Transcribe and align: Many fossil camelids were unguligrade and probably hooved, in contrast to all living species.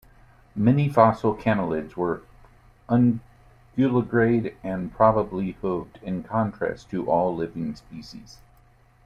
Many 0.55 0.89
fossil 0.89 1.35
camelids 1.37 1.95
were 1.95 2.23
unguligrade 2.89 4.55
and 4.63 4.91
probably 4.91 5.55
hooved, 5.61 6.01
in 6.01 6.23
contrast 6.23 6.89
to 6.89 7.05
all 7.05 7.35
living 7.35 7.75
species. 7.75 8.39